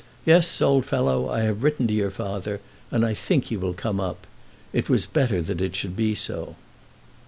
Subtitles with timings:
[0.25, 2.59] Yes, old fellow, I have written to your father,
[2.89, 4.25] and I think he will come up.
[4.73, 6.55] It was better that it should be so."